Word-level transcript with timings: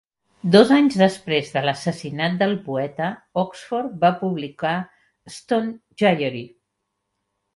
Dos 0.53 0.69
anys 0.75 0.95
després 1.01 1.49
de 1.57 1.61
l'assassinat 1.65 2.39
del 2.39 2.55
poeta, 2.69 3.09
Oxford 3.43 3.93
va 4.05 4.11
publicar 4.23 4.73
"A 4.79 5.35
Stone 5.35 6.01
Diary". 6.05 6.43